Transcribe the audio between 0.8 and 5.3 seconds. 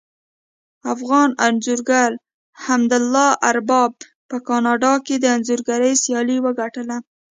افغان انځورګر حمدالله ارباب په کاناډا کې د